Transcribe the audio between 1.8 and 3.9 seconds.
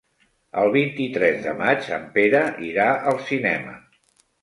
en Pere irà al cinema.